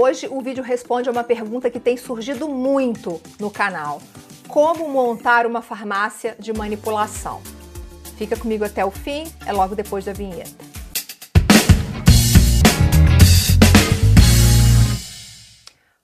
[0.00, 4.00] Hoje o vídeo responde a uma pergunta que tem surgido muito no canal:
[4.46, 7.42] como montar uma farmácia de manipulação?
[8.16, 10.64] Fica comigo até o fim, é logo depois da vinheta.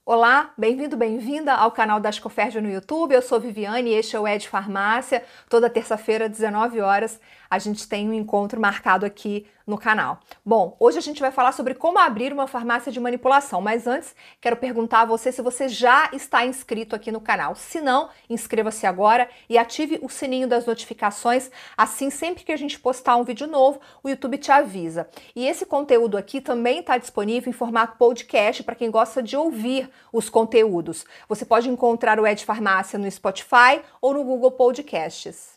[0.06, 3.14] Olá, bem-vindo, bem-vinda ao canal da Ascoférdia no YouTube.
[3.14, 5.24] Eu sou Viviane e este é o Ed Farmácia.
[5.48, 7.18] Toda terça-feira, 19 horas,
[7.54, 10.20] a gente tem um encontro marcado aqui no canal.
[10.44, 14.14] Bom, hoje a gente vai falar sobre como abrir uma farmácia de manipulação, mas antes
[14.40, 17.54] quero perguntar a você se você já está inscrito aqui no canal.
[17.54, 22.78] Se não, inscreva-se agora e ative o sininho das notificações, assim sempre que a gente
[22.78, 25.08] postar um vídeo novo, o YouTube te avisa.
[25.34, 29.88] E esse conteúdo aqui também está disponível em formato podcast para quem gosta de ouvir
[30.12, 31.06] os conteúdos.
[31.28, 35.54] Você pode encontrar o Ed Farmácia no Spotify ou no Google Podcasts.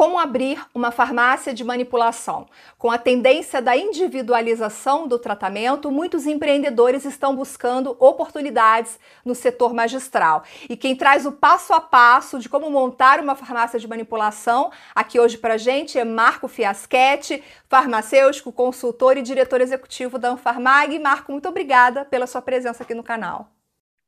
[0.00, 2.46] Como abrir uma farmácia de manipulação?
[2.78, 10.42] Com a tendência da individualização do tratamento, muitos empreendedores estão buscando oportunidades no setor magistral.
[10.70, 15.20] E quem traz o passo a passo de como montar uma farmácia de manipulação aqui
[15.20, 20.98] hoje para gente é Marco Fiaschetti, farmacêutico, consultor e diretor executivo da Anfarmag.
[20.98, 23.50] Marco, muito obrigada pela sua presença aqui no canal.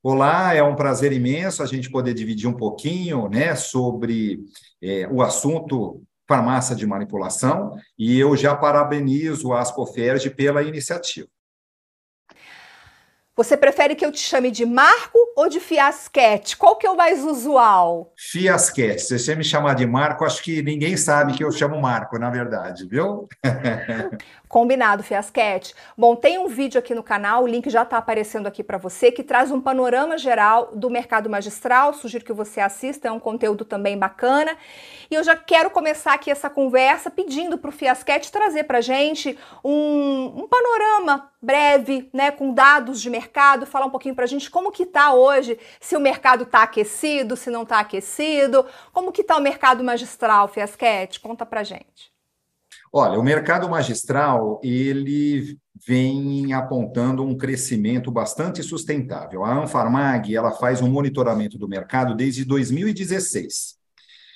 [0.04, 4.40] Olá, é um prazer imenso a gente poder dividir um pouquinho né, sobre
[4.82, 11.28] é, o assunto farmácia de manipulação e eu já parabenizo a Ascoferge pela iniciativa.
[13.34, 16.54] Você prefere que eu te chame de Marco ou de Fiasquete?
[16.54, 18.12] Qual que é o mais usual?
[18.14, 19.00] Fiasquete.
[19.00, 22.28] Se você me chamar de Marco, acho que ninguém sabe que eu chamo Marco, na
[22.28, 23.26] verdade, viu?
[24.46, 25.74] Combinado, Fiasquete.
[25.96, 29.10] Bom, tem um vídeo aqui no canal, o link já está aparecendo aqui para você,
[29.10, 31.94] que traz um panorama geral do mercado magistral.
[31.94, 34.54] Sugiro que você assista, é um conteúdo também bacana.
[35.10, 39.38] E eu já quero começar aqui essa conversa pedindo para o Fiasquete trazer para gente
[39.64, 44.48] um, um panorama breve, né, com dados de mercado, falar um pouquinho para a gente
[44.50, 49.22] como que está hoje, se o mercado está aquecido, se não está aquecido, como que
[49.22, 51.18] está o mercado magistral, Fiasquete?
[51.18, 52.12] Conta para gente.
[52.92, 59.44] Olha, o mercado magistral, ele vem apontando um crescimento bastante sustentável.
[59.44, 63.80] A Anfarmag, ela faz um monitoramento do mercado desde 2016.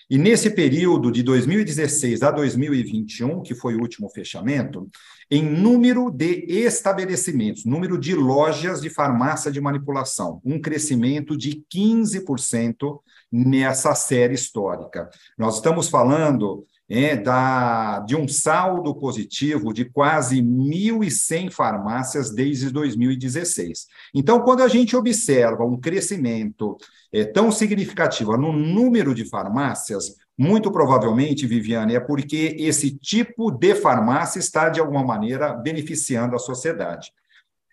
[0.08, 4.88] E nesse período de 2016 a 2021, que foi o último fechamento,
[5.30, 13.00] em número de estabelecimentos, número de lojas de farmácia de manipulação, um crescimento de 15%
[13.30, 15.10] nessa série histórica.
[15.36, 23.86] Nós estamos falando é, da, de um saldo positivo de quase 1.100 farmácias desde 2016.
[24.14, 26.76] Então, quando a gente observa um crescimento
[27.12, 33.74] é, tão significativo no número de farmácias, muito provavelmente, Viviane, é porque esse tipo de
[33.74, 37.10] farmácia está, de alguma maneira, beneficiando a sociedade.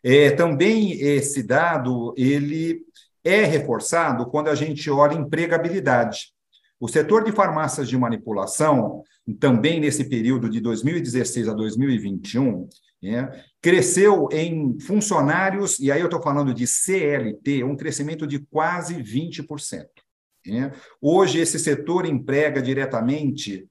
[0.04, 2.82] É, também esse dado ele
[3.24, 6.33] é reforçado quando a gente olha empregabilidade.
[6.80, 9.04] O setor de farmácias de manipulação,
[9.40, 12.68] também nesse período de 2016 a 2021,
[13.04, 18.96] é, cresceu em funcionários, e aí eu estou falando de CLT, um crescimento de quase
[18.96, 19.86] 20%.
[20.46, 20.72] É.
[21.02, 23.66] Hoje, esse setor emprega diretamente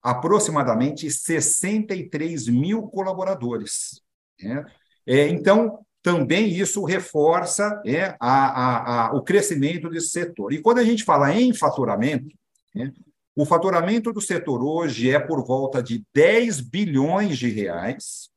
[0.00, 4.00] aproximadamente 63 mil colaboradores.
[4.40, 4.64] É.
[5.06, 10.52] É, então, também isso reforça é, a, a, a, o crescimento desse setor.
[10.52, 12.41] E quando a gente fala em faturamento, né?
[13.34, 18.28] O faturamento do setor hoje é por volta de 10 bilhões de reais,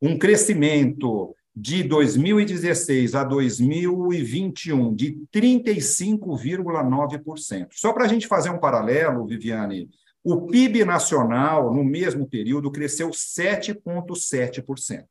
[0.00, 7.68] um crescimento de 2016 a 2021 de 35,9%.
[7.72, 9.88] Só para a gente fazer um paralelo, Viviane,
[10.22, 15.06] o PIB nacional, no mesmo período, cresceu 7,7%.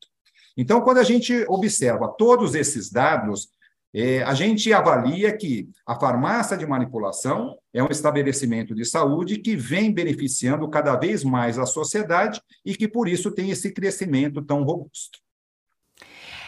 [0.56, 3.50] Então, quando a gente observa todos esses dados,
[3.94, 9.54] é, a gente avalia que a farmácia de manipulação é um estabelecimento de saúde que
[9.54, 14.64] vem beneficiando cada vez mais a sociedade e que, por isso, tem esse crescimento tão
[14.64, 15.20] robusto.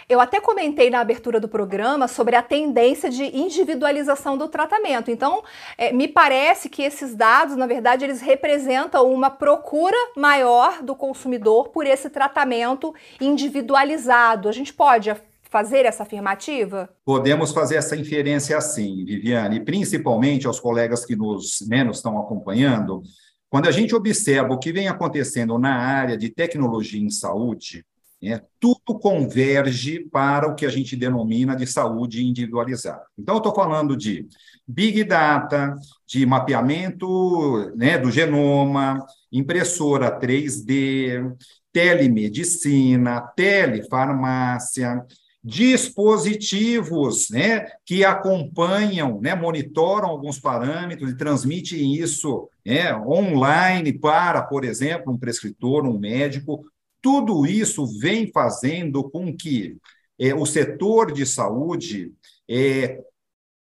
[0.08, 5.12] Eu até comentei na abertura do programa sobre a tendência de individualização do tratamento.
[5.12, 5.44] Então,
[5.78, 11.68] é, me parece que esses dados, na verdade, eles representam uma procura maior do consumidor
[11.70, 14.48] por esse tratamento individualizado.
[14.48, 15.10] A gente pode
[15.50, 16.90] fazer essa afirmativa?
[17.06, 23.02] Podemos fazer essa inferência assim, Viviane, principalmente aos colegas que nos, né, nos estão acompanhando.
[23.50, 27.86] Quando a gente observa o que vem acontecendo na área de tecnologia em saúde,
[28.22, 33.04] é, tudo converge para o que a gente denomina de saúde individualizada.
[33.18, 34.28] Então, eu estou falando de
[34.68, 41.32] Big Data, de mapeamento né, do genoma, impressora 3D,
[41.72, 45.06] telemedicina, telefarmácia,
[45.48, 54.66] dispositivos né, que acompanham, né, monitoram alguns parâmetros e transmitem isso né, online para, por
[54.66, 56.66] exemplo, um prescritor, um médico.
[57.02, 59.78] Tudo isso vem fazendo com que
[60.20, 62.12] é, o setor de saúde
[62.50, 63.00] é,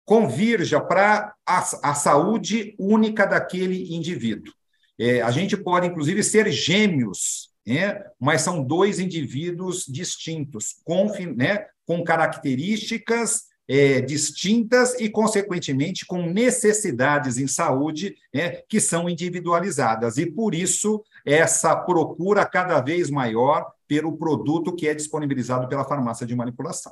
[0.03, 4.53] convirja para a, a, saúde única daquele indivíduo.
[4.99, 8.03] É, a gente pode, inclusive, ser gêmeos né?
[8.19, 17.37] mas são dois indivíduos distintos, com, né, com características é, distintas e, consequentemente, com necessidades
[17.37, 20.17] em saúde né, que são individualizadas.
[20.17, 26.25] E, por isso, essa procura cada vez maior pelo produto que é disponibilizado pela farmácia
[26.25, 26.91] de manipulação.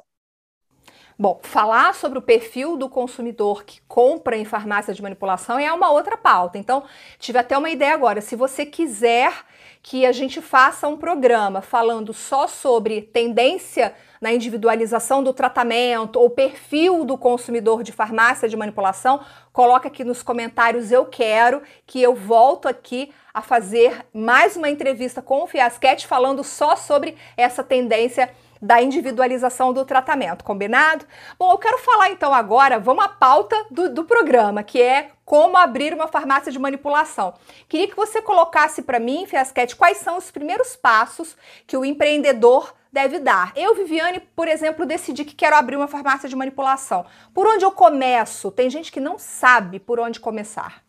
[1.20, 5.90] Bom, falar sobre o perfil do consumidor que compra em farmácia de manipulação é uma
[5.90, 6.60] outra pauta.
[6.60, 6.84] Então,
[7.18, 8.22] tive até uma ideia agora.
[8.22, 9.34] Se você quiser
[9.90, 16.30] que a gente faça um programa falando só sobre tendência na individualização do tratamento ou
[16.30, 19.22] perfil do consumidor de farmácia de manipulação,
[19.54, 25.22] coloca aqui nos comentários eu quero que eu volto aqui a fazer mais uma entrevista
[25.22, 28.30] com o Fiasquete falando só sobre essa tendência
[28.62, 31.06] da individualização do tratamento, combinado?
[31.40, 35.58] Bom, eu quero falar então agora, vamos à pauta do, do programa, que é como
[35.58, 37.34] abrir uma farmácia de manipulação.
[37.68, 41.36] Queria que você colocasse para mim, Fiasquete, quais são os primeiros passos
[41.68, 43.52] que o empreendedor deve dar.
[43.54, 47.06] Eu, Viviane, por exemplo, decidi que quero abrir uma farmácia de manipulação.
[47.34, 48.50] Por onde eu começo?
[48.52, 50.82] Tem gente que não sabe por onde começar.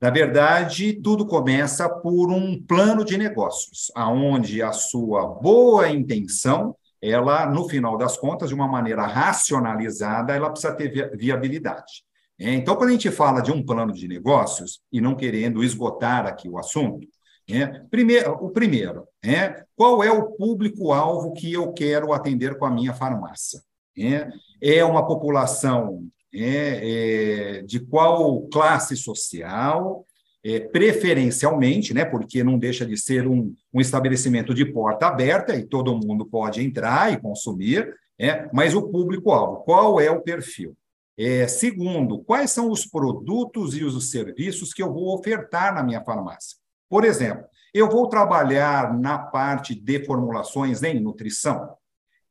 [0.00, 7.46] Na verdade, tudo começa por um plano de negócios, aonde a sua boa intenção, ela,
[7.46, 12.04] no final das contas, de uma maneira racionalizada, ela precisa ter viabilidade.
[12.38, 16.26] É, então, quando a gente fala de um plano de negócios, e não querendo esgotar
[16.26, 17.06] aqui o assunto,
[17.48, 22.70] é, primeiro, o primeiro, é, qual é o público-alvo que eu quero atender com a
[22.70, 23.60] minha farmácia?
[23.96, 24.28] É,
[24.60, 30.04] é uma população é, é, de qual classe social,
[30.42, 35.64] é, preferencialmente, né, porque não deixa de ser um, um estabelecimento de porta aberta e
[35.64, 40.76] todo mundo pode entrar e consumir, é, mas o público-alvo, qual é o perfil?
[41.16, 46.02] É, segundo, quais são os produtos e os serviços que eu vou ofertar na minha
[46.02, 46.58] farmácia?
[46.88, 51.76] Por exemplo, eu vou trabalhar na parte de formulações em nutrição,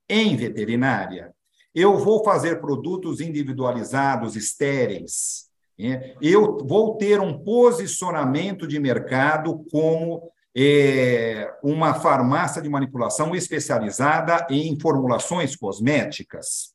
[0.09, 1.33] em veterinária,
[1.73, 5.49] eu vou fazer produtos individualizados, estéreis.
[5.77, 6.13] Né?
[6.21, 14.79] Eu vou ter um posicionamento de mercado como é, uma farmácia de manipulação especializada em
[14.79, 16.72] formulações cosméticas.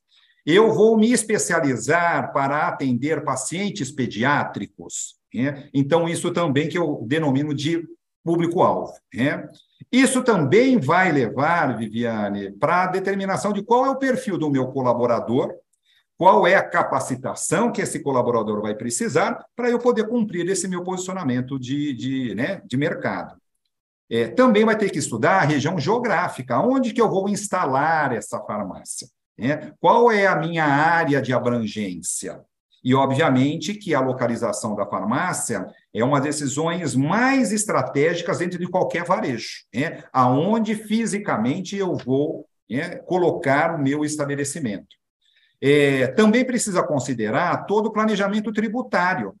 [0.51, 5.13] Eu vou me especializar para atender pacientes pediátricos.
[5.31, 5.69] Né?
[5.71, 7.87] Então, isso também que eu denomino de
[8.23, 8.91] público-alvo.
[9.13, 9.47] Né?
[9.91, 14.69] Isso também vai levar, Viviane, para a determinação de qual é o perfil do meu
[14.71, 15.53] colaborador,
[16.17, 20.83] qual é a capacitação que esse colaborador vai precisar para eu poder cumprir esse meu
[20.83, 23.39] posicionamento de, de, né, de mercado.
[24.09, 28.39] É, também vai ter que estudar a região geográfica, onde que eu vou instalar essa
[28.39, 29.07] farmácia.
[29.39, 29.71] Né?
[29.79, 32.41] Qual é a minha área de abrangência?
[32.83, 38.67] E, obviamente, que a localização da farmácia é uma das decisões mais estratégicas dentro de
[38.67, 40.03] qualquer varejo, né?
[40.13, 44.95] aonde fisicamente eu vou né, colocar o meu estabelecimento.
[45.61, 49.35] É, também precisa considerar todo o planejamento tributário.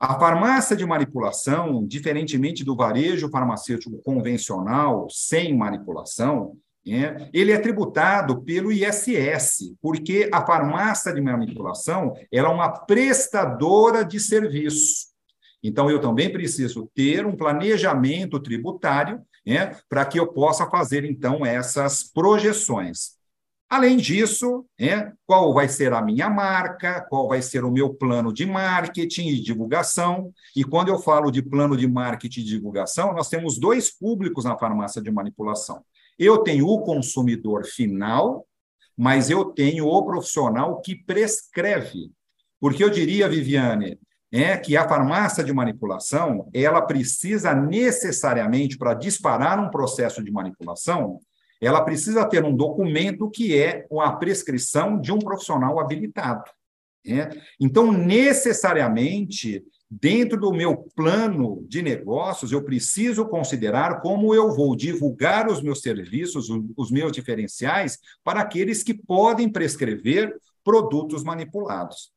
[0.00, 8.42] A farmácia de manipulação, diferentemente do varejo farmacêutico convencional, sem manipulação, é, ele é tributado
[8.42, 15.14] pelo ISS, porque a farmácia de manipulação ela é uma prestadora de serviço.
[15.62, 21.44] Então, eu também preciso ter um planejamento tributário né, para que eu possa fazer, então,
[21.44, 23.14] essas projeções.
[23.68, 28.32] Além disso, né, qual vai ser a minha marca, qual vai ser o meu plano
[28.32, 30.32] de marketing e divulgação.
[30.54, 34.56] E quando eu falo de plano de marketing e divulgação, nós temos dois públicos na
[34.56, 35.82] farmácia de manipulação.
[36.18, 38.46] Eu tenho o consumidor final,
[38.96, 42.10] mas eu tenho o profissional que prescreve.
[42.60, 43.98] Porque eu diria, Viviane,
[44.32, 51.20] é que a farmácia de manipulação, ela precisa necessariamente, para disparar um processo de manipulação,
[51.60, 56.44] ela precisa ter um documento que é a prescrição de um profissional habilitado.
[57.06, 57.30] É?
[57.60, 59.62] Então, necessariamente,
[60.00, 65.80] dentro do meu plano de negócios, eu preciso considerar como eu vou divulgar os meus
[65.80, 72.12] serviços, os meus diferenciais, para aqueles que podem prescrever produtos manipulados.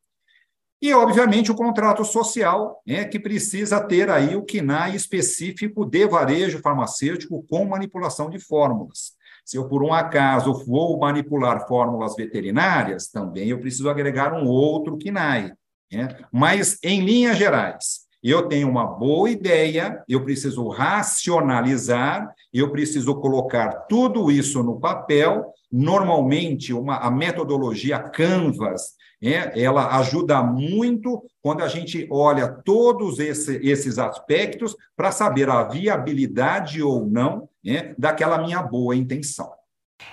[0.80, 6.60] E, obviamente, o contrato social, né, que precisa ter aí o KNAI específico de varejo
[6.60, 9.12] farmacêutico com manipulação de fórmulas.
[9.44, 14.96] Se eu, por um acaso, vou manipular fórmulas veterinárias, também eu preciso agregar um outro
[14.96, 15.52] KINAI.
[15.92, 16.16] Né?
[16.32, 23.86] Mas, em linhas gerais, eu tenho uma boa ideia, eu preciso racionalizar, eu preciso colocar
[23.88, 25.52] tudo isso no papel.
[25.70, 33.56] Normalmente, uma, a metodologia Canvas é, ela ajuda muito quando a gente olha todos esse,
[33.56, 39.57] esses aspectos para saber a viabilidade ou não é, daquela minha boa intenção.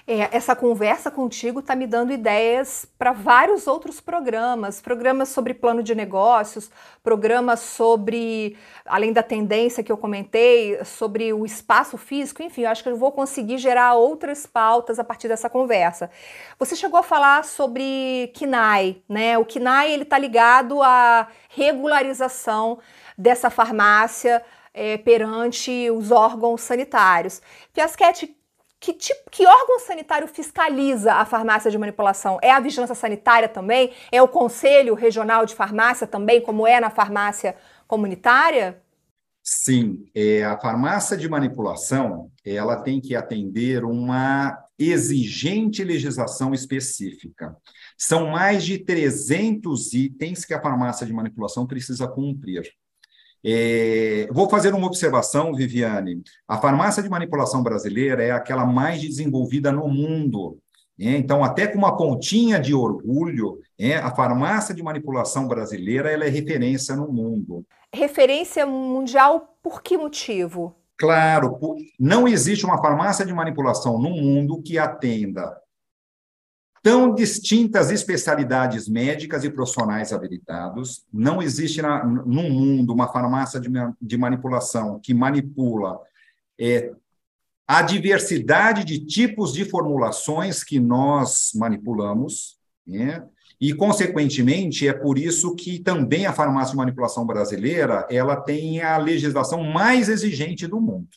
[0.07, 5.81] É, essa conversa contigo está me dando ideias para vários outros programas, programas sobre plano
[5.81, 6.69] de negócios,
[7.01, 12.83] programas sobre, além da tendência que eu comentei, sobre o espaço físico, enfim, eu acho
[12.83, 16.12] que eu vou conseguir gerar outras pautas a partir dessa conversa.
[16.59, 19.39] Você chegou a falar sobre KINAI, né?
[19.39, 22.77] O KINAI ele está ligado à regularização
[23.17, 27.41] dessa farmácia é, perante os órgãos sanitários.
[27.74, 28.35] Fiasquete,
[28.86, 32.38] que, tipo, que órgão sanitário fiscaliza a farmácia de manipulação?
[32.39, 33.92] É a vigilância sanitária também?
[34.12, 37.56] É o Conselho Regional de Farmácia também, como é na farmácia
[37.88, 38.80] comunitária?
[39.44, 47.56] Sim, é, a farmácia de manipulação ela tem que atender uma exigente legislação específica.
[47.98, 52.72] São mais de 300 itens que a farmácia de manipulação precisa cumprir.
[53.48, 56.24] É, vou fazer uma observação, Viviane.
[56.48, 60.58] A farmácia de manipulação brasileira é aquela mais desenvolvida no mundo.
[61.00, 66.25] É, então, até com uma pontinha de orgulho, é, a farmácia de manipulação brasileira ela
[66.25, 67.64] é referência no mundo.
[67.94, 70.75] Referência mundial por que motivo?
[70.98, 71.60] Claro,
[72.00, 75.56] não existe uma farmácia de manipulação no mundo que atenda
[76.86, 81.04] tão distintas especialidades médicas e profissionais habilitados.
[81.12, 86.00] Não existe na, no mundo uma farmácia de, de manipulação que manipula
[86.62, 86.92] é,
[87.68, 93.25] a diversidade de tipos de formulações que nós manipulamos, né?
[93.60, 98.96] e, consequentemente, é por isso que também a farmácia de manipulação brasileira ela tem a
[98.98, 101.10] legislação mais exigente do mundo.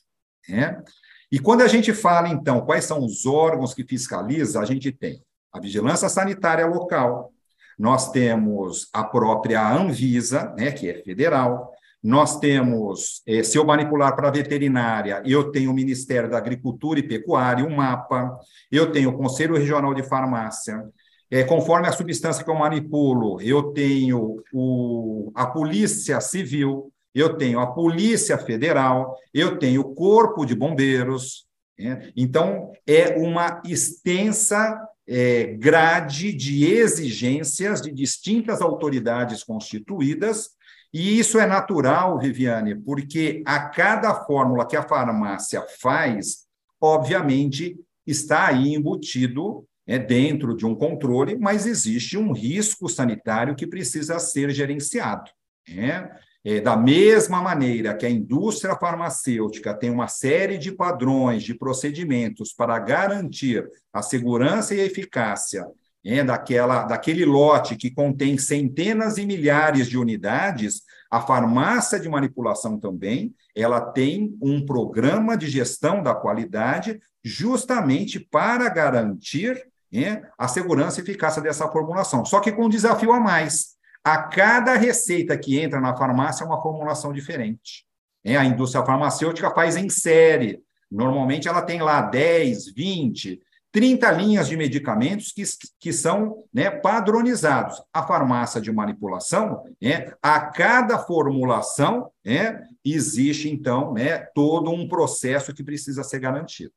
[0.49, 0.83] Né?
[1.31, 5.23] E quando a gente fala, então, quais são os órgãos que fiscaliza, a gente tem
[5.52, 7.33] a vigilância sanitária local,
[7.78, 14.14] nós temos a própria Anvisa, né, que é federal, nós temos, eh, se eu manipular
[14.14, 18.38] para veterinária, eu tenho o Ministério da Agricultura e Pecuária, o MAPA,
[18.71, 20.85] eu tenho o Conselho Regional de Farmácia,
[21.31, 27.61] é, conforme a substância que eu manipulo, eu tenho o, a Polícia Civil, eu tenho
[27.61, 31.47] a Polícia Federal, eu tenho o Corpo de Bombeiros.
[31.78, 32.11] Né?
[32.17, 40.50] Então, é uma extensa é, grade de exigências de distintas autoridades constituídas,
[40.93, 46.47] e isso é natural, Viviane, porque a cada fórmula que a farmácia faz,
[46.81, 53.67] obviamente, está aí embutido é, dentro de um controle, mas existe um risco sanitário que
[53.67, 55.31] precisa ser gerenciado.
[55.69, 56.11] Né?
[56.45, 62.52] É, da mesma maneira que a indústria farmacêutica tem uma série de padrões, de procedimentos
[62.52, 65.66] para garantir a segurança e a eficácia
[66.04, 72.78] é, daquela, daquele lote que contém centenas e milhares de unidades, a farmácia de manipulação
[72.78, 81.00] também, ela tem um programa de gestão da qualidade justamente para garantir é, a segurança
[81.00, 82.25] e eficácia dessa formulação.
[82.25, 83.78] Só que com um desafio a mais
[84.12, 87.85] a cada receita que entra na farmácia é uma formulação diferente.
[88.25, 90.62] É, a indústria farmacêutica faz em série.
[90.91, 93.38] Normalmente ela tem lá 10, 20,
[93.71, 95.43] 30 linhas de medicamentos que,
[95.79, 97.83] que são né, padronizados.
[97.93, 105.53] A farmácia de manipulação, é, a cada formulação, é, existe, então, né, todo um processo
[105.53, 106.73] que precisa ser garantido.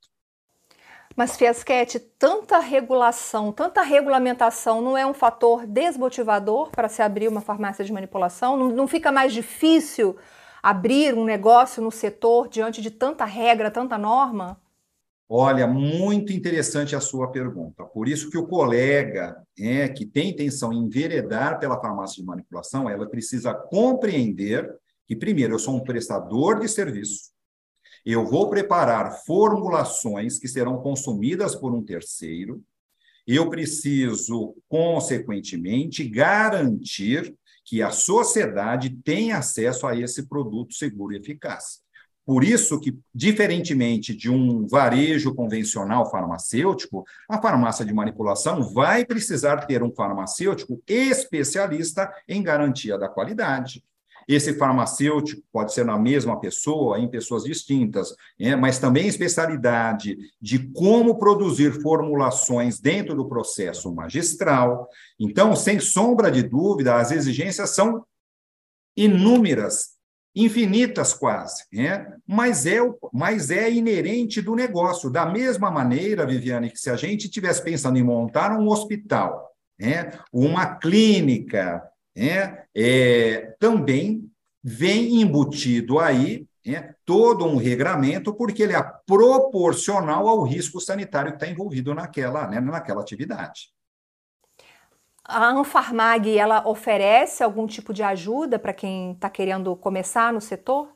[1.16, 7.42] Mas, Fiasquete, tanta regulação, tanta regulamentação não é um fator desmotivador para se abrir uma
[7.42, 8.56] farmácia de manipulação?
[8.56, 10.16] Não, não fica mais difícil
[10.64, 14.60] abrir um negócio no setor diante de tanta regra, tanta norma?
[15.34, 17.86] Olha, muito interessante a sua pergunta.
[17.86, 22.90] Por isso que o colega é, que tem intenção em enveredar pela farmácia de manipulação,
[22.90, 24.70] ela precisa compreender
[25.08, 27.32] que, primeiro, eu sou um prestador de serviço,
[28.06, 32.64] eu vou preparar formulações que serão consumidas por um terceiro.
[33.28, 41.82] Eu preciso, consequentemente, garantir que a sociedade tem acesso a esse produto seguro e eficaz.
[42.26, 49.66] Por isso que, diferentemente de um varejo convencional farmacêutico, a farmácia de manipulação vai precisar
[49.66, 53.84] ter um farmacêutico especialista em garantia da qualidade.
[54.28, 60.60] Esse farmacêutico pode ser na mesma pessoa, em pessoas distintas, é, mas também especialidade de
[60.72, 64.88] como produzir formulações dentro do processo magistral.
[65.20, 68.06] Então, sem sombra de dúvida, as exigências são
[68.96, 69.92] inúmeras,
[70.36, 72.14] infinitas quase, né?
[72.26, 72.80] mas, é,
[73.12, 75.10] mas é inerente do negócio.
[75.10, 80.12] Da mesma maneira, Viviane, que se a gente estivesse pensando em montar um hospital, né?
[80.32, 81.84] uma clínica,
[82.16, 82.66] né?
[82.76, 84.30] é, também
[84.64, 86.94] vem embutido aí né?
[87.06, 92.60] todo um regramento, porque ele é proporcional ao risco sanitário que está envolvido naquela, né?
[92.60, 93.70] naquela atividade.
[95.24, 100.90] A Anfarmag, ela oferece algum tipo de ajuda para quem está querendo começar no setor?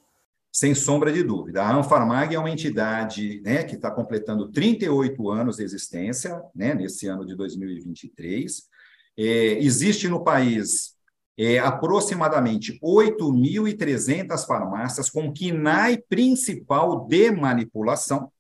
[0.52, 1.64] Sem sombra de dúvida.
[1.64, 7.08] A Anfarmag é uma entidade né, que está completando 38 anos de existência, né, nesse
[7.08, 8.64] ano de 2023.
[9.18, 9.24] É,
[9.60, 10.95] existe no país
[11.38, 18.32] é, aproximadamente 8.300 farmácias com KINAI principal de manipulação,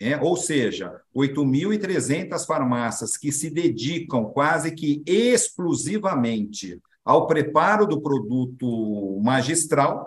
[0.00, 9.20] é, ou seja, 8.300 farmácias que se dedicam quase que exclusivamente ao preparo do produto
[9.22, 10.06] magistral.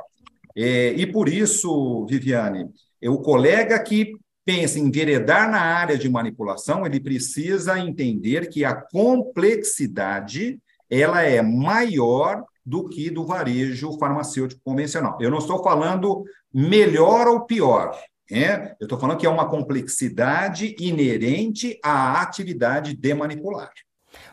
[0.56, 2.70] É, e por isso, Viviane,
[3.04, 4.14] o colega que
[4.46, 11.42] pensa em enveredar na área de manipulação, ele precisa entender que a complexidade ela é
[11.42, 15.18] maior do que do varejo farmacêutico convencional.
[15.22, 16.24] Eu não estou falando
[16.54, 17.96] melhor ou pior,
[18.32, 23.72] é, eu estou falando que é uma complexidade inerente à atividade de manipular.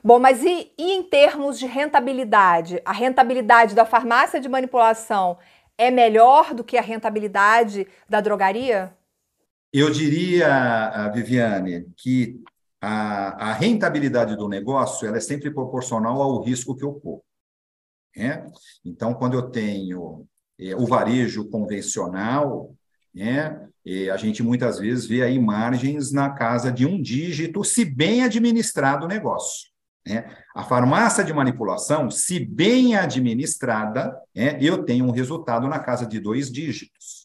[0.02, 2.80] Bom, mas e, e, em termos de rentabilidade?
[2.84, 5.36] A rentabilidade da farmácia de manipulação
[5.76, 8.94] é melhor do que a rentabilidade da drogaria?
[9.72, 12.42] Eu diria, Viviane, que
[12.82, 17.24] a, a rentabilidade do negócio ela é sempre proporcional ao risco que eu corro.
[18.16, 18.44] É?
[18.84, 20.26] Então, quando eu tenho
[20.58, 22.74] é, o varejo convencional,
[23.14, 23.68] né?
[23.84, 28.22] E a gente muitas vezes vê aí margens na casa de um dígito, se bem
[28.22, 29.70] administrado o negócio.
[30.06, 30.24] Né?
[30.54, 36.20] A farmácia de manipulação, se bem administrada, né, eu tenho um resultado na casa de
[36.20, 37.21] dois dígitos.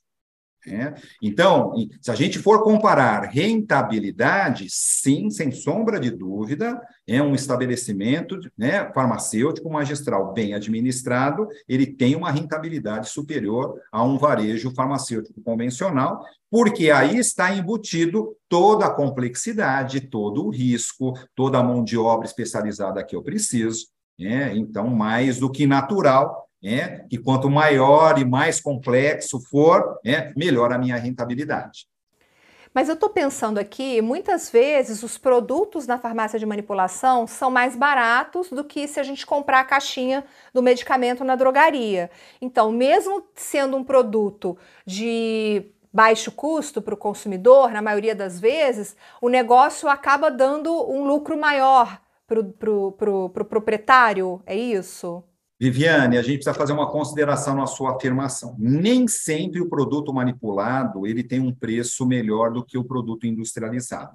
[0.68, 0.94] Né?
[1.24, 8.38] Então, se a gente for comparar rentabilidade, sim, sem sombra de dúvida, é um estabelecimento
[8.58, 16.22] né, farmacêutico magistral bem administrado, ele tem uma rentabilidade superior a um varejo farmacêutico convencional,
[16.52, 22.28] porque aí está embutido toda a complexidade, todo o risco, toda a mão de obra
[22.28, 23.88] especializada que eu preciso.
[24.20, 24.54] Né?
[24.56, 30.72] Então, mais do que natural é, que quanto maior e mais complexo for, é, melhor
[30.72, 31.88] a minha rentabilidade.
[32.74, 37.76] Mas eu estou pensando aqui, muitas vezes os produtos na farmácia de manipulação são mais
[37.76, 42.12] baratos do que se a gente comprar a caixinha do medicamento na drogaria.
[42.40, 48.96] Então, mesmo sendo um produto de baixo custo para o consumidor, na maioria das vezes,
[49.20, 55.24] o negócio acaba dando um lucro maior para o pro, pro, pro proprietário, é isso?
[55.60, 58.56] Viviane, a gente precisa fazer uma consideração na sua afirmação.
[58.60, 64.14] Nem sempre o produto manipulado ele tem um preço melhor do que o produto industrializado.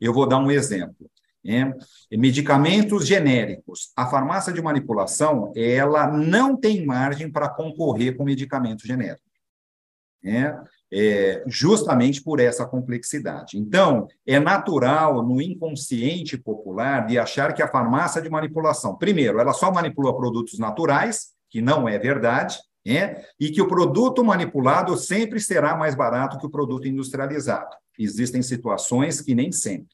[0.00, 1.10] Eu vou dar um exemplo.
[1.48, 1.72] É,
[2.16, 3.92] medicamentos genéricos.
[3.96, 9.22] A farmácia de manipulação ela não tem margem para concorrer com medicamento genérico.
[10.24, 10.56] É,
[10.92, 13.58] é, justamente por essa complexidade.
[13.58, 19.52] Então, é natural no inconsciente popular de achar que a farmácia de manipulação, primeiro, ela
[19.52, 25.40] só manipula produtos naturais, que não é verdade, é, e que o produto manipulado sempre
[25.40, 27.74] será mais barato que o produto industrializado.
[27.98, 29.88] Existem situações que nem sempre.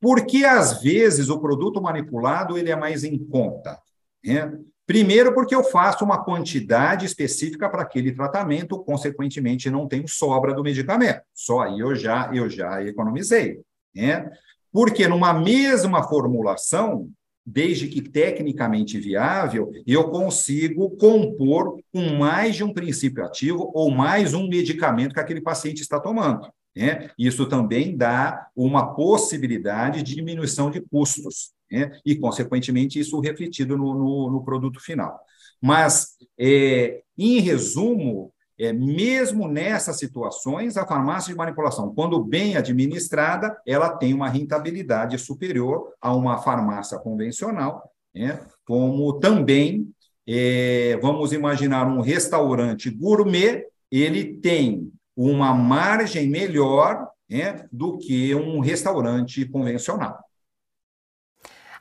[0.00, 3.78] Porque, às vezes, o produto manipulado ele é mais em conta.
[4.26, 4.50] É?
[4.86, 10.62] Primeiro, porque eu faço uma quantidade específica para aquele tratamento, consequentemente, não tenho sobra do
[10.62, 11.22] medicamento.
[11.32, 13.60] Só aí eu já, eu já economizei.
[13.94, 14.30] Né?
[14.70, 17.08] Porque numa mesma formulação,
[17.46, 24.34] desde que tecnicamente viável, eu consigo compor com mais de um princípio ativo ou mais
[24.34, 26.46] um medicamento que aquele paciente está tomando.
[26.76, 27.08] Né?
[27.18, 31.98] Isso também dá uma possibilidade de diminuição de custos né?
[32.04, 35.18] e, consequentemente, isso refletido no, no, no produto final.
[35.60, 43.56] Mas, é, em resumo, é, mesmo nessas situações, a farmácia de manipulação, quando bem administrada,
[43.66, 48.40] ela tem uma rentabilidade superior a uma farmácia convencional, né?
[48.64, 49.88] como também,
[50.26, 58.60] é, vamos imaginar um restaurante gourmet, ele tem uma margem melhor né, do que um
[58.60, 60.18] restaurante convencional.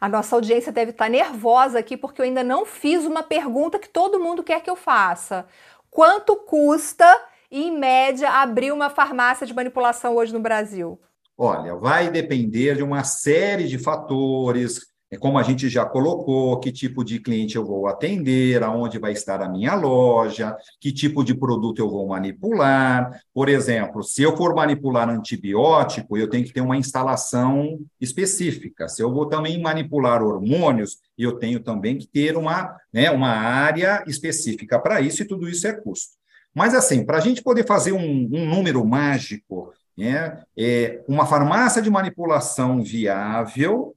[0.04, 3.88] A nossa audiência deve estar nervosa aqui porque eu ainda não fiz uma pergunta que
[3.88, 5.46] todo mundo quer que eu faça.
[5.90, 7.06] Quanto custa,
[7.50, 11.00] em média, abrir uma farmácia de manipulação hoje no Brasil?
[11.38, 17.04] Olha, vai depender de uma série de fatores, como a gente já colocou, que tipo
[17.04, 21.80] de cliente eu vou atender, aonde vai estar a minha loja, que tipo de produto
[21.80, 23.22] eu vou manipular.
[23.34, 28.88] Por exemplo, se eu for manipular antibiótico, eu tenho que ter uma instalação específica.
[28.88, 34.04] Se eu vou também manipular hormônios, eu tenho também que ter uma, né, uma área
[34.08, 36.14] específica para isso, e tudo isso é custo.
[36.54, 41.82] Mas, assim, para a gente poder fazer um, um número mágico, né, é, uma farmácia
[41.82, 43.93] de manipulação viável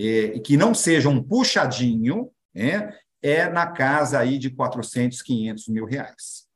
[0.00, 5.84] é, que não seja um puxadinho, né, é na casa aí de 400, 500 mil
[5.84, 6.46] reais.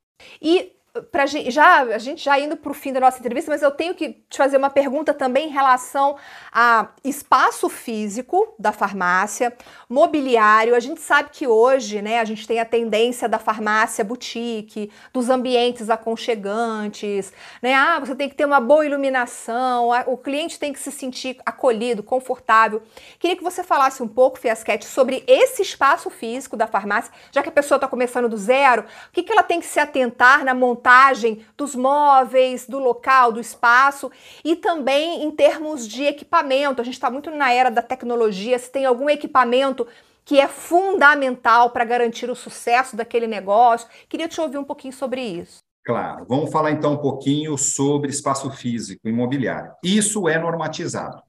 [0.40, 0.72] E
[1.10, 3.70] pra gente, já, a gente já indo para o fim da nossa entrevista, mas eu
[3.70, 6.16] tenho que te fazer uma pergunta também em relação
[6.52, 9.52] a espaço físico da farmácia,
[9.88, 10.74] mobiliário.
[10.74, 15.28] A gente sabe que hoje, né, a gente tem a tendência da farmácia boutique, dos
[15.30, 17.74] ambientes aconchegantes, né?
[17.74, 22.04] Ah, você tem que ter uma boa iluminação, o cliente tem que se sentir acolhido,
[22.04, 22.82] confortável.
[23.18, 27.48] Queria que você falasse um pouco, Fiasquete, sobre esse espaço físico da farmácia, já que
[27.48, 30.54] a pessoa está começando do zero, o que, que ela tem que se atentar na
[30.54, 34.10] montagem montagem dos móveis, do local, do espaço
[34.44, 36.82] e também em termos de equipamento.
[36.82, 38.58] A gente está muito na era da tecnologia.
[38.58, 39.86] Se tem algum equipamento
[40.26, 45.22] que é fundamental para garantir o sucesso daquele negócio, queria te ouvir um pouquinho sobre
[45.22, 45.58] isso.
[45.82, 49.72] Claro, vamos falar então um pouquinho sobre espaço físico imobiliário.
[49.82, 51.22] Isso é normatizado.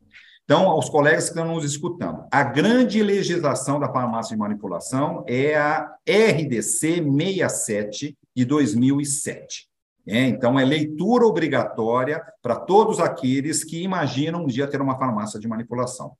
[0.43, 5.55] Então, aos colegas que estão nos escutando, a grande legislação da farmácia de manipulação é
[5.55, 9.67] a RDC 67 de 2007.
[10.08, 15.39] É, então, é leitura obrigatória para todos aqueles que imaginam um dia ter uma farmácia
[15.39, 16.15] de manipulação.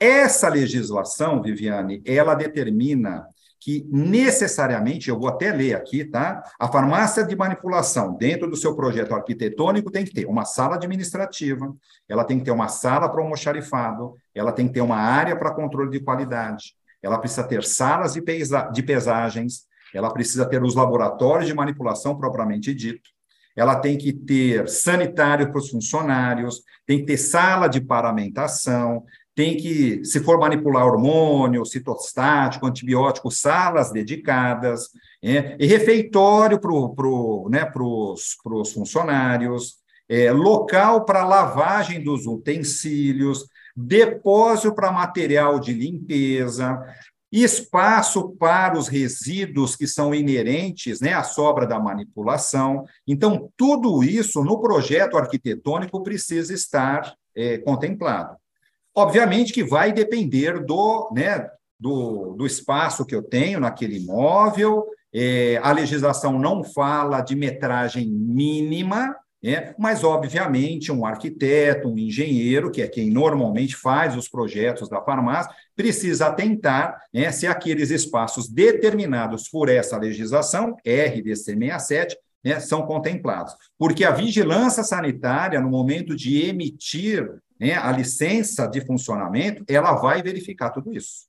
[0.00, 3.26] Essa legislação, Viviane, ela determina
[3.60, 6.42] que necessariamente, eu vou até ler aqui, tá?
[6.58, 11.70] A farmácia de manipulação, dentro do seu projeto arquitetônico, tem que ter uma sala administrativa,
[12.08, 15.54] ela tem que ter uma sala para almoxarifado, ela tem que ter uma área para
[15.54, 20.74] controle de qualidade, ela precisa ter salas de, pesa de pesagens, ela precisa ter os
[20.74, 23.10] laboratórios de manipulação propriamente dito,
[23.56, 29.56] ela tem que ter sanitário para os funcionários, tem que ter sala de paramentação, tem
[29.56, 34.90] que, se for manipular hormônio, citostático, antibiótico, salas dedicadas,
[35.22, 39.76] é, e refeitório para pro, né, os funcionários,
[40.08, 46.78] é, local para lavagem dos utensílios, depósito para material de limpeza,
[47.32, 52.84] espaço para os resíduos que são inerentes né, à sobra da manipulação.
[53.06, 58.36] Então, tudo isso no projeto arquitetônico precisa estar é, contemplado.
[58.94, 65.58] Obviamente que vai depender do, né, do, do espaço que eu tenho naquele imóvel, é,
[65.62, 72.82] a legislação não fala de metragem mínima, é, mas, obviamente, um arquiteto, um engenheiro, que
[72.82, 79.48] é quem normalmente faz os projetos da farmácia, precisa atentar né, se aqueles espaços determinados
[79.48, 83.54] por essa legislação, RDC 67, né, são contemplados.
[83.78, 87.26] Porque a vigilância sanitária, no momento de emitir
[87.82, 91.26] a licença de funcionamento, ela vai verificar tudo isso.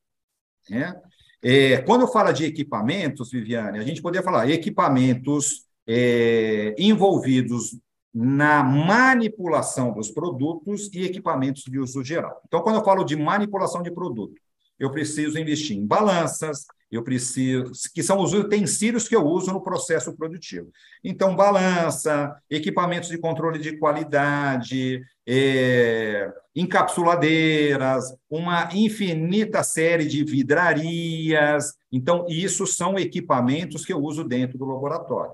[1.44, 7.78] É, quando eu falo de equipamentos, Viviane, a gente poderia falar equipamentos é, envolvidos
[8.14, 12.42] na manipulação dos produtos e equipamentos de uso geral.
[12.46, 14.36] Então, quando eu falo de manipulação de produto,
[14.78, 19.62] eu preciso investir em balanças, eu preciso, que são os utensílios que eu uso no
[19.62, 20.70] processo produtivo.
[21.04, 31.74] Então, balança, equipamentos de controle de qualidade, é, encapsuladeiras, uma infinita série de vidrarias.
[31.90, 35.32] Então, isso são equipamentos que eu uso dentro do laboratório.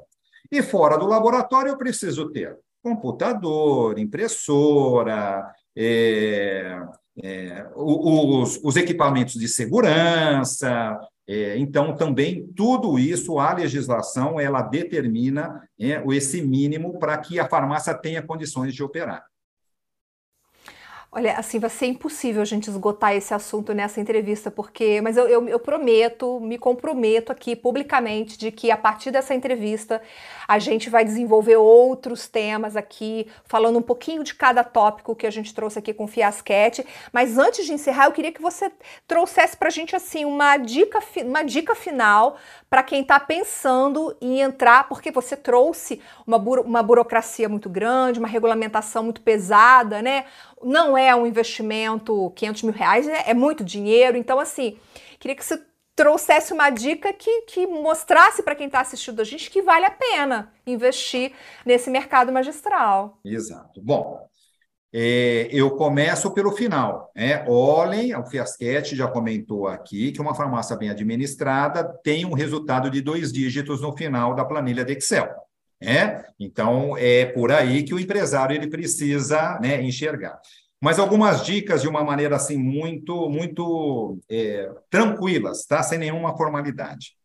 [0.52, 2.56] E fora do laboratório, eu preciso ter
[2.88, 6.80] computador, impressora, é,
[7.22, 10.98] é, os, os, equipamentos de segurança.
[11.28, 17.50] É, então, também tudo isso, a legislação, ela determina é, esse mínimo para que a
[17.50, 19.26] farmácia tenha condições de operar.
[21.10, 25.00] Olha, assim, vai ser impossível a gente esgotar esse assunto nessa entrevista, porque.
[25.02, 30.02] Mas eu, eu, eu, prometo, me comprometo aqui publicamente de que a partir dessa entrevista
[30.46, 35.30] a gente vai desenvolver outros temas aqui, falando um pouquinho de cada tópico que a
[35.32, 36.86] gente trouxe aqui com Fiasquete.
[37.14, 38.70] Mas antes de encerrar, eu queria que você
[39.08, 42.36] trouxesse pra gente assim uma dica, uma dica final
[42.70, 48.20] para quem está pensando em entrar, porque você trouxe uma, buro, uma burocracia muito grande,
[48.20, 50.26] uma regulamentação muito pesada, né?
[50.64, 54.78] Não é um investimento, 500 mil reais é, é muito dinheiro, então assim,
[55.20, 55.62] queria que você
[55.96, 59.92] trouxesse uma dica que, que mostrasse para quem está assistindo a gente que vale a
[59.92, 61.32] pena investir
[61.66, 63.20] nesse mercado magistral.
[63.26, 63.82] Exato.
[63.82, 64.20] Bom,
[64.94, 67.12] é, eu começo pelo final.
[67.16, 67.44] Né?
[67.48, 73.02] Olhem, o Fiasquete já comentou aqui que uma farmácia bem administrada tem um resultado de
[73.02, 75.47] dois dígitos no final da planilha de Excel.
[75.82, 76.24] Né?
[76.40, 80.40] Então, é por aí que o empresário ele precisa né, enxergar.
[80.82, 85.82] Mas algumas dicas de uma maneira assim muito, muito é, tranquilas, tá?
[85.82, 87.18] sem nenhuma formalidade.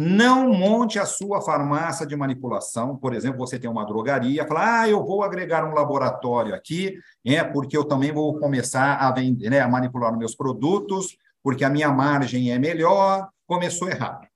[0.00, 2.96] Não monte a sua farmácia de manipulação.
[2.96, 6.96] Por exemplo, você tem uma drogaria, fala, ah, eu vou agregar um laboratório aqui,
[7.26, 11.70] é porque eu também vou começar a vender, né, a manipular meus produtos, porque a
[11.70, 13.28] minha margem é melhor.
[13.44, 14.26] Começou errado.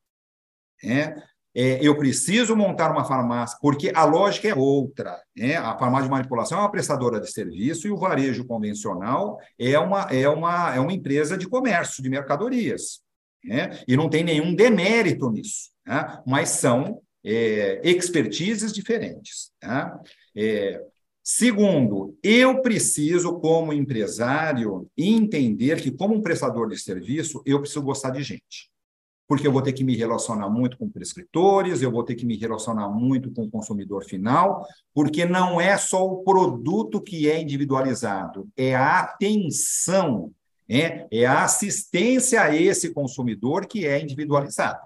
[0.84, 1.14] É,
[1.54, 5.20] é, eu preciso montar uma farmácia, porque a lógica é outra.
[5.36, 5.56] Né?
[5.56, 10.02] A farmácia de manipulação é uma prestadora de serviço e o varejo convencional é uma,
[10.10, 13.00] é uma, é uma empresa de comércio, de mercadorias.
[13.44, 13.78] Né?
[13.86, 16.18] E não tem nenhum demérito nisso, né?
[16.26, 19.50] mas são é, expertises diferentes.
[19.60, 20.00] Tá?
[20.34, 20.80] É,
[21.22, 28.10] segundo, eu preciso, como empresário, entender que, como um prestador de serviço, eu preciso gostar
[28.10, 28.71] de gente.
[29.32, 32.36] Porque eu vou ter que me relacionar muito com prescritores, eu vou ter que me
[32.36, 38.46] relacionar muito com o consumidor final, porque não é só o produto que é individualizado,
[38.54, 40.30] é a atenção
[40.68, 44.80] é, é a assistência a esse consumidor que é individualizado.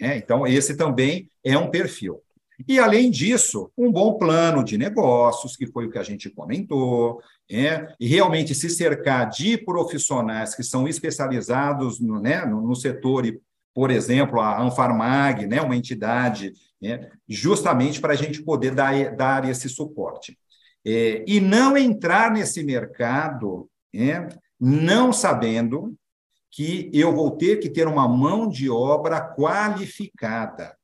[0.00, 2.22] É, então, esse também é um perfil.
[2.66, 7.20] E, além disso, um bom plano de negócios, que foi o que a gente comentou,
[7.50, 13.26] é, e realmente se cercar de profissionais que são especializados no, né, no, no setor,
[13.26, 13.38] e,
[13.74, 16.52] por exemplo, a Anfarmag, né, uma entidade,
[16.82, 20.38] é, justamente para a gente poder dar, dar esse suporte.
[20.84, 24.28] É, e não entrar nesse mercado é,
[24.58, 25.94] não sabendo
[26.50, 30.76] que eu vou ter que ter uma mão de obra qualificada.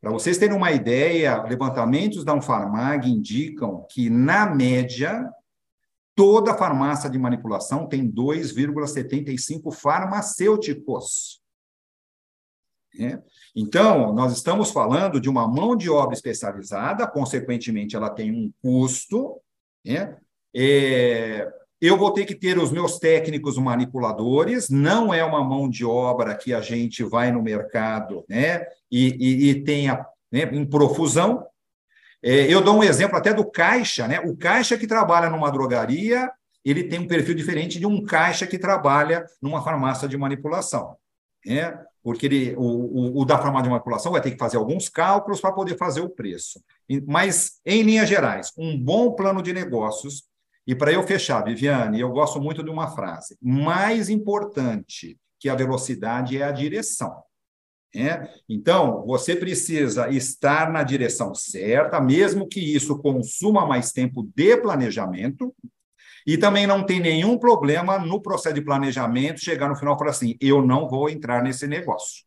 [0.00, 5.28] Para vocês terem uma ideia, levantamentos da Unfarmag indicam que, na média,
[6.14, 11.39] toda farmácia de manipulação tem 2,75 farmacêuticos.
[12.98, 13.18] É?
[13.54, 19.40] Então, nós estamos falando de uma mão de obra especializada, consequentemente, ela tem um custo.
[19.86, 20.16] É?
[20.54, 21.48] É,
[21.80, 26.34] eu vou ter que ter os meus técnicos manipuladores, não é uma mão de obra
[26.34, 31.46] que a gente vai no mercado né, e, e, e tenha né, em profusão.
[32.22, 34.20] É, eu dou um exemplo até do caixa, né?
[34.20, 36.30] O caixa que trabalha numa drogaria,
[36.62, 40.96] ele tem um perfil diferente de um caixa que trabalha numa farmácia de manipulação.
[41.46, 41.78] Né?
[42.02, 45.40] Porque ele, o, o, o da farmácia de manipulação vai ter que fazer alguns cálculos
[45.40, 46.62] para poder fazer o preço.
[47.06, 50.30] Mas, em linhas gerais, um bom plano de negócios
[50.66, 55.54] e para eu fechar, Viviane, eu gosto muito de uma frase: mais importante que a
[55.56, 57.22] velocidade é a direção.
[57.92, 58.28] É?
[58.48, 65.52] Então, você precisa estar na direção certa, mesmo que isso consuma mais tempo de planejamento,
[66.26, 70.10] e também não tem nenhum problema no processo de planejamento chegar no final e falar
[70.10, 72.24] assim: eu não vou entrar nesse negócio.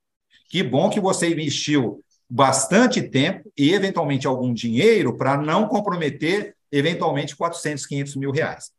[0.49, 7.36] Que bom que você investiu bastante tempo e, eventualmente, algum dinheiro para não comprometer eventualmente
[7.36, 8.71] 400, 500 mil reais.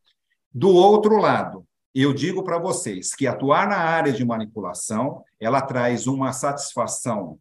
[0.52, 6.06] Do outro lado, eu digo para vocês que atuar na área de manipulação, ela traz
[6.08, 7.38] uma satisfação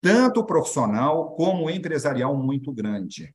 [0.00, 3.34] tanto profissional como empresarial muito grande.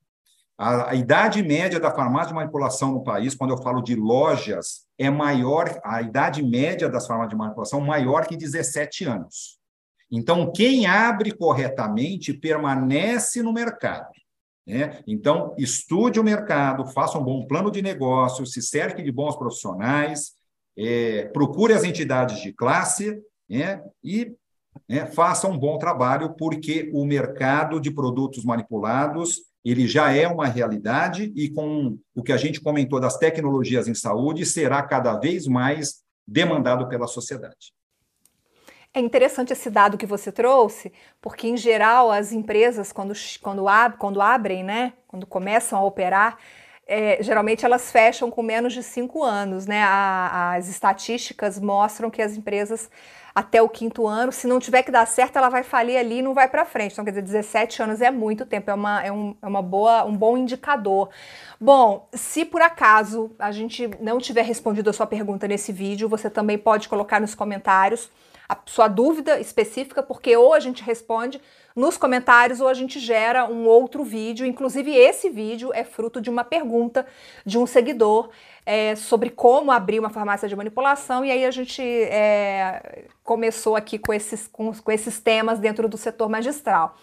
[0.58, 4.86] A, a, idade média da farmácia de manipulação no país, quando eu falo de lojas,
[4.98, 9.60] é maior, a idade média das farmácias de manipulação maior que 17 anos.
[10.10, 14.08] Então, quem abre corretamente permanece no mercado.
[14.66, 15.04] Né?
[15.06, 20.34] Então, estude o mercado, faça um bom plano de negócio, se cerque de bons profissionais,
[20.78, 23.84] é, procure as entidades de classe né?
[24.04, 24.34] e
[24.88, 30.46] né, faça um bom trabalho, porque o mercado de produtos manipulados ele já é uma
[30.46, 35.48] realidade e com o que a gente comentou das tecnologias em saúde, será cada vez
[35.48, 37.74] mais demandado pela sociedade.
[38.94, 43.98] É interessante esse dado que você trouxe, porque em geral as empresas, quando, quando, ab,
[43.98, 46.38] quando abrem, né, quando começam a operar,
[46.88, 49.66] é, geralmente elas fecham com menos de cinco anos.
[49.66, 49.82] Né?
[49.82, 52.90] A, as estatísticas mostram que as empresas
[53.36, 56.22] até o quinto ano, se não tiver que dar certo, ela vai falir ali e
[56.22, 56.94] não vai para frente.
[56.94, 60.06] Então, quer dizer, 17 anos é muito tempo, é, uma, é, um, é uma boa,
[60.06, 61.10] um bom indicador.
[61.60, 66.30] Bom, se por acaso a gente não tiver respondido a sua pergunta nesse vídeo, você
[66.30, 68.10] também pode colocar nos comentários
[68.48, 71.42] a sua dúvida específica, porque ou a gente responde
[71.76, 74.46] nos comentários ou a gente gera um outro vídeo.
[74.46, 77.06] Inclusive, esse vídeo é fruto de uma pergunta
[77.46, 78.30] de um seguidor
[78.66, 84.00] é, sobre como abrir uma farmácia de manipulação, e aí a gente é, começou aqui
[84.00, 86.96] com esses, com, com esses temas dentro do setor magistral.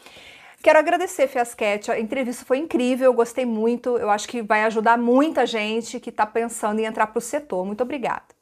[0.63, 1.91] Quero agradecer, Fiasquete.
[1.91, 3.99] A entrevista foi incrível, gostei muito.
[3.99, 7.65] Eu acho que vai ajudar muita gente que está pensando em entrar para o setor.
[7.67, 8.42] Muito obrigada.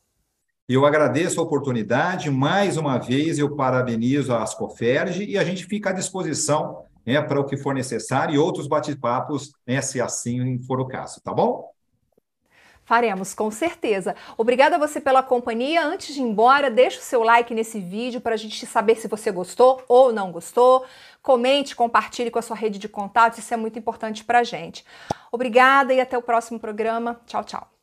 [0.72, 5.90] Eu agradeço a oportunidade, mais uma vez eu parabenizo a Ascoferge e a gente fica
[5.90, 10.78] à disposição né, para o que for necessário e outros bate-papos, né, se assim for
[10.80, 11.72] o caso, tá bom?
[12.85, 14.14] Faremos, com certeza.
[14.38, 15.85] Obrigada a você pela companhia.
[15.85, 19.09] Antes de ir embora, deixa o seu like nesse vídeo para a gente saber se
[19.09, 20.85] você gostou ou não gostou.
[21.20, 24.85] Comente, compartilhe com a sua rede de contatos, isso é muito importante para a gente.
[25.33, 27.20] Obrigada e até o próximo programa.
[27.26, 27.79] Tchau, tchau.